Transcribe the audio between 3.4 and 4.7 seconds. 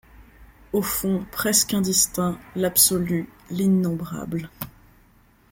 l’innombrable